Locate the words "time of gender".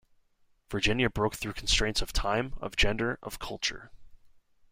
2.11-3.19